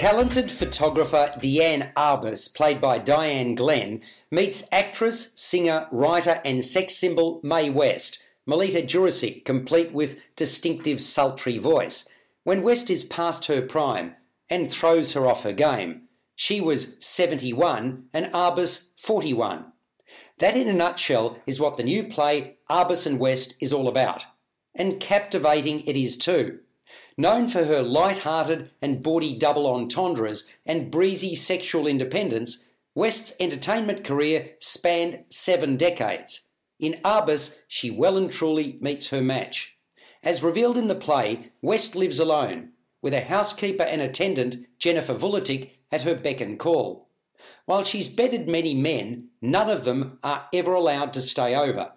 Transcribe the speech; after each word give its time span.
Talented 0.00 0.50
photographer 0.50 1.30
Diane 1.38 1.92
Arbus, 1.94 2.48
played 2.48 2.80
by 2.80 2.96
Diana 2.96 3.54
Glenn, 3.54 4.00
meets 4.30 4.66
actress, 4.72 5.32
singer, 5.36 5.88
writer, 5.92 6.40
and 6.42 6.64
sex 6.64 6.96
symbol 6.96 7.38
Mae 7.42 7.68
West, 7.68 8.18
Melita 8.46 8.80
Jurisic, 8.80 9.44
complete 9.44 9.92
with 9.92 10.34
distinctive 10.36 11.02
sultry 11.02 11.58
voice, 11.58 12.08
when 12.44 12.62
West 12.62 12.88
is 12.88 13.04
past 13.04 13.44
her 13.48 13.60
prime 13.60 14.14
and 14.48 14.70
throws 14.70 15.12
her 15.12 15.26
off 15.26 15.42
her 15.42 15.52
game. 15.52 16.08
She 16.34 16.62
was 16.62 16.96
71 17.04 18.04
and 18.14 18.32
Arbus 18.32 18.98
41. 18.98 19.66
That, 20.38 20.56
in 20.56 20.66
a 20.66 20.72
nutshell, 20.72 21.36
is 21.46 21.60
what 21.60 21.76
the 21.76 21.82
new 21.82 22.04
play 22.04 22.56
Arbus 22.70 23.06
and 23.06 23.18
West 23.18 23.52
is 23.60 23.70
all 23.70 23.86
about. 23.86 24.24
And 24.74 24.98
captivating 24.98 25.82
it 25.82 25.94
is 25.94 26.16
too. 26.16 26.60
Known 27.16 27.48
for 27.48 27.64
her 27.64 27.82
light-hearted 27.82 28.70
and 28.80 29.02
bawdy 29.02 29.36
double 29.36 29.66
entendres 29.66 30.50
and 30.64 30.90
breezy 30.90 31.34
sexual 31.34 31.86
independence, 31.86 32.68
West's 32.94 33.34
entertainment 33.38 34.04
career 34.04 34.52
spanned 34.58 35.24
seven 35.28 35.76
decades. 35.76 36.48
In 36.78 36.98
Arbus, 37.04 37.60
she 37.68 37.90
well 37.90 38.16
and 38.16 38.30
truly 38.30 38.78
meets 38.80 39.10
her 39.10 39.20
match. 39.20 39.76
As 40.22 40.42
revealed 40.42 40.76
in 40.76 40.88
the 40.88 40.94
play, 40.94 41.52
West 41.62 41.94
lives 41.94 42.18
alone, 42.18 42.72
with 43.02 43.14
a 43.14 43.20
housekeeper 43.20 43.84
and 43.84 44.02
attendant, 44.02 44.66
Jennifer 44.78 45.14
Vuletic, 45.14 45.72
at 45.92 46.02
her 46.02 46.14
beck 46.14 46.40
and 46.40 46.58
call. 46.58 47.08
While 47.64 47.84
she's 47.84 48.08
bedded 48.08 48.48
many 48.48 48.74
men, 48.74 49.28
none 49.40 49.70
of 49.70 49.84
them 49.84 50.18
are 50.22 50.46
ever 50.52 50.74
allowed 50.74 51.12
to 51.14 51.20
stay 51.20 51.54
over. 51.54 51.92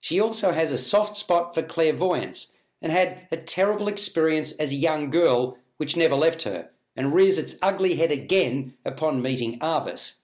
She 0.00 0.20
also 0.20 0.52
has 0.52 0.72
a 0.72 0.78
soft 0.78 1.16
spot 1.16 1.54
for 1.54 1.62
clairvoyance 1.62 2.55
and 2.82 2.92
had 2.92 3.26
a 3.30 3.36
terrible 3.36 3.88
experience 3.88 4.52
as 4.52 4.72
a 4.72 4.76
young 4.76 5.10
girl 5.10 5.58
which 5.76 5.96
never 5.96 6.14
left 6.14 6.42
her 6.42 6.70
and 6.96 7.14
rears 7.14 7.38
its 7.38 7.56
ugly 7.62 7.96
head 7.96 8.10
again 8.10 8.74
upon 8.84 9.22
meeting 9.22 9.58
Arbus. 9.60 10.20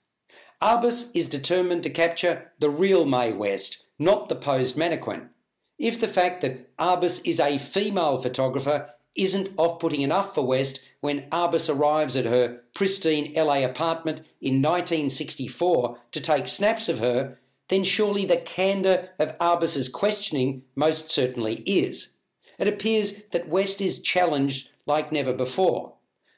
Arbus 0.62 1.10
is 1.14 1.28
determined 1.28 1.82
to 1.82 1.90
capture 1.90 2.52
the 2.58 2.70
real 2.70 3.04
Mae 3.04 3.32
West, 3.32 3.88
not 3.98 4.28
the 4.28 4.36
posed 4.36 4.76
mannequin. 4.76 5.30
If 5.78 5.98
the 5.98 6.08
fact 6.08 6.40
that 6.42 6.76
Arbus 6.78 7.20
is 7.24 7.40
a 7.40 7.58
female 7.58 8.16
photographer 8.18 8.90
isn't 9.16 9.50
off 9.56 9.80
putting 9.80 10.00
enough 10.00 10.34
for 10.34 10.46
West 10.46 10.80
when 11.00 11.28
Arbus 11.30 11.68
arrives 11.68 12.16
at 12.16 12.24
her 12.24 12.62
pristine 12.74 13.32
LA 13.34 13.64
apartment 13.64 14.18
in 14.40 14.62
1964 14.62 15.98
to 16.12 16.20
take 16.20 16.48
snaps 16.48 16.88
of 16.88 17.00
her, 17.00 17.38
then 17.68 17.84
surely 17.84 18.24
the 18.24 18.36
candour 18.36 19.08
of 19.18 19.36
Arbus's 19.38 19.88
questioning 19.88 20.62
most 20.76 21.10
certainly 21.10 21.56
is. 21.66 22.16
It 22.62 22.68
appears 22.68 23.24
that 23.32 23.48
West 23.48 23.80
is 23.80 24.00
challenged 24.00 24.70
like 24.86 25.10
never 25.10 25.32
before. 25.32 25.94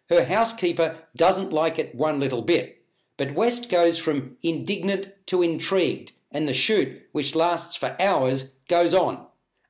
Her 0.08 0.24
housekeeper 0.24 0.96
doesn't 1.14 1.52
like 1.52 1.78
it 1.78 1.94
one 1.94 2.18
little 2.18 2.40
bit, 2.40 2.82
but 3.18 3.34
West 3.34 3.68
goes 3.68 3.98
from 3.98 4.38
indignant 4.42 5.08
to 5.26 5.42
intrigued, 5.42 6.12
and 6.32 6.48
the 6.48 6.54
shoot, 6.54 7.02
which 7.12 7.34
lasts 7.34 7.76
for 7.76 7.94
hours, 8.00 8.54
goes 8.68 8.94
on. 8.94 9.26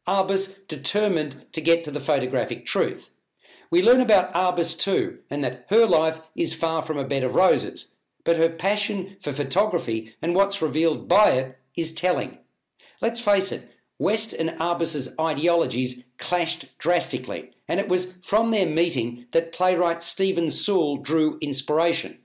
Arbus 0.06 0.64
determined 0.68 1.44
to 1.54 1.60
get 1.60 1.82
to 1.82 1.90
the 1.90 1.98
photographic 1.98 2.64
truth. 2.64 3.10
We 3.68 3.82
learn 3.82 4.00
about 4.00 4.32
Arbus 4.32 4.78
too, 4.78 5.18
and 5.28 5.42
that 5.42 5.66
her 5.70 5.86
life 5.86 6.20
is 6.36 6.54
far 6.54 6.82
from 6.82 6.98
a 6.98 7.04
bed 7.04 7.24
of 7.24 7.34
roses, 7.34 7.96
but 8.22 8.36
her 8.36 8.48
passion 8.48 9.16
for 9.20 9.32
photography 9.32 10.14
and 10.22 10.36
what's 10.36 10.62
revealed 10.62 11.08
by 11.08 11.30
it 11.30 11.58
is 11.74 11.90
telling. 11.90 12.38
Let's 13.00 13.18
face 13.18 13.50
it, 13.50 13.73
West 13.98 14.32
and 14.32 14.50
Arbus's 14.60 15.14
ideologies 15.20 16.02
clashed 16.18 16.66
drastically, 16.78 17.52
and 17.68 17.78
it 17.78 17.88
was 17.88 18.18
from 18.22 18.50
their 18.50 18.66
meeting 18.66 19.26
that 19.30 19.52
playwright 19.52 20.02
Stephen 20.02 20.50
Sewell 20.50 20.96
drew 20.96 21.38
inspiration. 21.40 22.18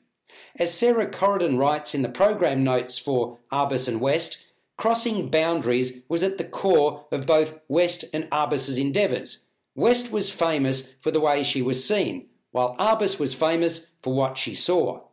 As 0.57 0.73
Sarah 0.73 1.09
Corridon 1.09 1.59
writes 1.59 1.93
in 1.93 2.01
the 2.01 2.09
program 2.09 2.63
notes 2.63 2.97
for 2.97 3.37
Arbus 3.51 3.87
and 3.87 4.01
West, 4.01 4.43
crossing 4.77 5.29
boundaries 5.29 6.01
was 6.09 6.23
at 6.23 6.37
the 6.37 6.43
core 6.43 7.05
of 7.11 7.27
both 7.27 7.59
West 7.67 8.05
and 8.13 8.27
Arbus's 8.31 8.77
endeavours. 8.77 9.45
West 9.75 10.11
was 10.11 10.29
famous 10.29 10.95
for 10.99 11.11
the 11.11 11.19
way 11.19 11.43
she 11.43 11.61
was 11.61 11.87
seen, 11.87 12.27
while 12.51 12.75
Arbus 12.77 13.19
was 13.19 13.33
famous 13.33 13.91
for 14.01 14.13
what 14.13 14.37
she 14.37 14.55
saw. 14.55 15.03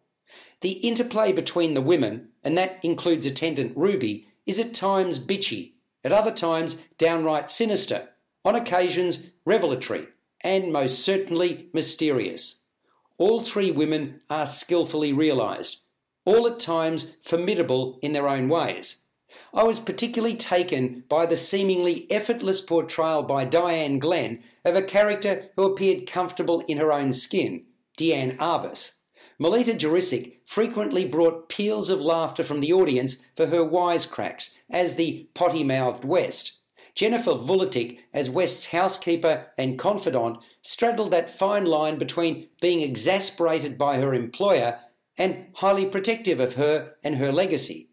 The 0.62 0.72
interplay 0.72 1.32
between 1.32 1.74
the 1.74 1.82
women, 1.82 2.28
and 2.42 2.56
that 2.56 2.80
includes 2.82 3.26
attendant 3.26 3.76
Ruby, 3.76 4.26
is 4.46 4.58
at 4.58 4.72
times 4.72 5.18
bitchy, 5.18 5.72
at 6.06 6.12
other 6.12 6.30
times 6.30 6.80
downright 6.98 7.50
sinister, 7.50 8.10
on 8.44 8.54
occasions 8.54 9.26
revelatory, 9.44 10.06
and 10.40 10.72
most 10.72 11.00
certainly 11.00 11.68
mysterious. 11.72 12.62
All 13.18 13.40
three 13.40 13.72
women 13.72 14.20
are 14.30 14.46
skillfully 14.46 15.12
realised, 15.12 15.80
all 16.24 16.46
at 16.46 16.60
times 16.60 17.16
formidable 17.22 17.98
in 18.02 18.12
their 18.12 18.28
own 18.28 18.48
ways. 18.48 19.04
I 19.52 19.64
was 19.64 19.80
particularly 19.80 20.36
taken 20.36 21.02
by 21.08 21.26
the 21.26 21.36
seemingly 21.36 22.06
effortless 22.08 22.60
portrayal 22.60 23.24
by 23.24 23.44
Diana 23.44 23.98
Glenn 23.98 24.44
of 24.64 24.76
a 24.76 24.82
character 24.82 25.50
who 25.56 25.64
appeared 25.64 26.06
comfortable 26.06 26.60
in 26.68 26.78
her 26.78 26.92
own 26.92 27.12
skin, 27.14 27.64
Diane 27.96 28.38
Arbus. 28.38 29.00
Melita 29.38 29.74
Jurisic 29.74 30.38
frequently 30.46 31.04
brought 31.04 31.50
peals 31.50 31.90
of 31.90 32.00
laughter 32.00 32.42
from 32.42 32.60
the 32.60 32.72
audience 32.72 33.22
for 33.36 33.48
her 33.48 33.62
wisecracks 33.62 34.56
as 34.70 34.94
the 34.96 35.28
potty-mouthed 35.34 36.06
West. 36.06 36.60
Jennifer 36.94 37.32
Vuletic, 37.32 37.98
as 38.14 38.30
West's 38.30 38.68
housekeeper 38.68 39.48
and 39.58 39.78
confidant, 39.78 40.38
straddled 40.62 41.10
that 41.10 41.28
fine 41.28 41.66
line 41.66 41.98
between 41.98 42.48
being 42.62 42.80
exasperated 42.80 43.76
by 43.76 43.98
her 43.98 44.14
employer 44.14 44.80
and 45.18 45.48
highly 45.56 45.84
protective 45.84 46.40
of 46.40 46.54
her 46.54 46.94
and 47.04 47.16
her 47.16 47.30
legacy. 47.30 47.90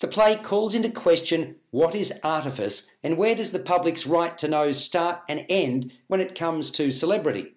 The 0.00 0.08
play 0.08 0.34
calls 0.34 0.74
into 0.74 0.90
question 0.90 1.54
what 1.70 1.94
is 1.94 2.12
artifice 2.24 2.90
and 3.04 3.16
where 3.16 3.36
does 3.36 3.52
the 3.52 3.60
public's 3.60 4.08
right 4.08 4.36
to 4.38 4.48
know 4.48 4.72
start 4.72 5.20
and 5.28 5.46
end 5.48 5.92
when 6.08 6.20
it 6.20 6.34
comes 6.34 6.72
to 6.72 6.90
celebrity. 6.90 7.54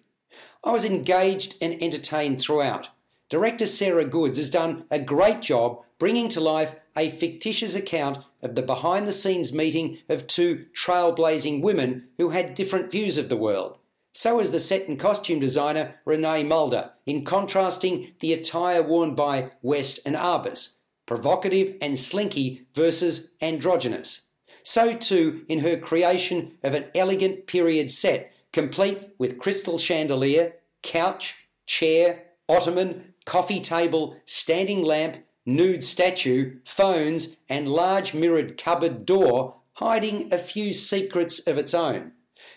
I 0.62 0.70
was 0.70 0.84
engaged 0.84 1.56
and 1.60 1.82
entertained 1.82 2.40
throughout. 2.40 2.90
Director 3.34 3.66
Sarah 3.66 4.04
Goodes 4.04 4.38
has 4.38 4.48
done 4.48 4.84
a 4.92 5.00
great 5.00 5.42
job 5.42 5.82
bringing 5.98 6.28
to 6.28 6.40
life 6.40 6.76
a 6.96 7.08
fictitious 7.08 7.74
account 7.74 8.18
of 8.42 8.54
the 8.54 8.62
behind 8.62 9.08
the 9.08 9.12
scenes 9.12 9.52
meeting 9.52 9.98
of 10.08 10.28
two 10.28 10.66
trailblazing 10.72 11.60
women 11.60 12.06
who 12.16 12.28
had 12.28 12.54
different 12.54 12.92
views 12.92 13.18
of 13.18 13.28
the 13.28 13.36
world. 13.36 13.78
So 14.12 14.38
is 14.38 14.52
the 14.52 14.60
set 14.60 14.86
and 14.86 15.00
costume 15.00 15.40
designer 15.40 15.96
Renee 16.04 16.44
Mulder 16.44 16.92
in 17.06 17.24
contrasting 17.24 18.12
the 18.20 18.32
attire 18.32 18.84
worn 18.84 19.16
by 19.16 19.50
West 19.62 19.98
and 20.06 20.14
Arbus 20.14 20.78
provocative 21.04 21.74
and 21.82 21.98
slinky 21.98 22.68
versus 22.72 23.32
androgynous. 23.40 24.28
So 24.62 24.94
too 24.94 25.44
in 25.48 25.58
her 25.58 25.76
creation 25.76 26.52
of 26.62 26.72
an 26.74 26.84
elegant 26.94 27.48
period 27.48 27.90
set, 27.90 28.32
complete 28.52 29.08
with 29.18 29.40
crystal 29.40 29.76
chandelier, 29.76 30.52
couch, 30.84 31.48
chair, 31.66 32.26
ottoman, 32.48 33.13
coffee 33.24 33.60
table, 33.60 34.16
standing 34.24 34.82
lamp, 34.82 35.18
nude 35.46 35.84
statue, 35.84 36.58
phones, 36.64 37.36
and 37.48 37.68
large 37.68 38.14
mirrored 38.14 38.56
cupboard 38.56 39.04
door 39.06 39.56
hiding 39.74 40.32
a 40.32 40.38
few 40.38 40.72
secrets 40.72 41.46
of 41.46 41.58
its 41.58 41.74
own. 41.74 42.12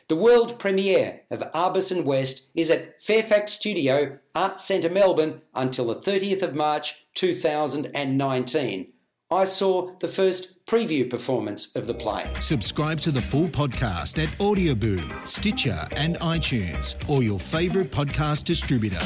The 0.07 0.16
world 0.16 0.59
premiere 0.59 1.22
of 1.29 1.51
Arbus 1.51 1.91
and 1.91 2.06
West 2.06 2.47
is 2.56 2.72
at 2.72 3.01
Fairfax 3.01 3.53
Studio, 3.53 4.19
Arts 4.33 4.63
Centre, 4.63 4.89
Melbourne 4.89 5.41
until 5.53 5.88
the 5.88 5.95
30th 5.95 6.41
of 6.41 6.56
March 6.56 7.06
2019. 7.16 8.94
I 9.29 9.44
saw 9.44 9.91
the 10.00 10.07
first 10.07 10.66
preview 10.66 11.09
performance 11.09 11.75
of 11.75 11.88
the 11.88 11.94
play. 11.94 12.25
Subscribe 12.39 13.01
to 13.01 13.11
the 13.11 13.22
full 13.22 13.47
podcast 13.47 14.23
at 14.23 14.29
Audioboom, 14.39 15.27
Stitcher, 15.27 15.85
and 15.97 16.16
iTunes, 16.19 16.95
or 17.09 17.24
your 17.24 17.38
favourite 17.38 17.92
podcast 17.92 18.45
distributor. 18.45 19.06